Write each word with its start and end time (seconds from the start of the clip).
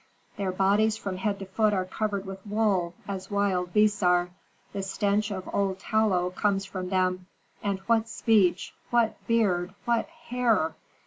Their 0.35 0.51
bodies 0.51 0.97
from 0.97 1.17
head 1.17 1.37
to 1.37 1.45
foot 1.45 1.75
are 1.75 1.85
covered 1.85 2.25
with 2.25 2.43
wool, 2.47 2.95
as 3.07 3.29
wild 3.29 3.71
beasts 3.71 4.01
are; 4.01 4.31
the 4.73 4.81
stench 4.81 5.29
of 5.29 5.47
old 5.53 5.77
tallow 5.77 6.31
comes 6.31 6.65
from 6.65 6.89
them; 6.89 7.27
and 7.61 7.77
what 7.81 8.09
speech, 8.09 8.73
what 8.89 9.15
beard, 9.27 9.75
what 9.85 10.07
hair!" 10.07 10.73